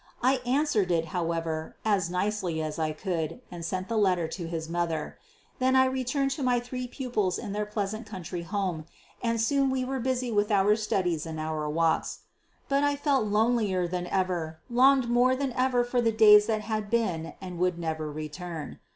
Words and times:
I 0.23 0.37
answered 0.47 0.89
it, 0.91 1.09
however, 1.13 1.75
as 1.85 2.09
nicely 2.09 2.59
as 2.59 2.79
I 2.79 2.91
could, 2.91 3.39
and 3.51 3.63
sent 3.63 3.87
the 3.87 3.97
letter 3.99 4.27
to 4.29 4.47
his 4.47 4.67
mother. 4.67 5.19
Then 5.59 5.75
I 5.75 5.85
returned 5.85 6.31
to 6.31 6.41
my 6.41 6.59
three 6.59 6.87
pupils 6.87 7.37
in 7.37 7.51
their 7.51 7.67
pleasant 7.67 8.07
country 8.07 8.41
home, 8.41 8.87
and 9.21 9.39
soon 9.39 9.69
we 9.69 9.85
were 9.85 9.99
busy 9.99 10.31
with 10.31 10.49
our 10.49 10.75
studies 10.75 11.27
and 11.27 11.39
our 11.39 11.69
walks. 11.69 12.21
But 12.67 12.83
I 12.83 12.95
felt 12.95 13.27
lonelier 13.27 13.87
than 13.87 14.07
ever, 14.07 14.57
longed 14.71 15.07
more 15.07 15.35
than 15.35 15.53
ever 15.53 15.83
for 15.83 16.01
the 16.01 16.11
days 16.11 16.47
that 16.47 16.61
had 16.61 16.89
been 16.89 17.35
and 17.39 17.59
would 17.59 17.77
never 17.77 18.11
return. 18.11 18.79